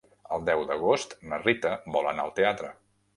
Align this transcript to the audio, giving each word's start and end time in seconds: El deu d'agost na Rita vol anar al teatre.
El 0.35 0.45
deu 0.45 0.61
d'agost 0.69 1.13
na 1.33 1.39
Rita 1.43 1.73
vol 1.97 2.09
anar 2.13 2.25
al 2.25 2.33
teatre. 2.41 2.73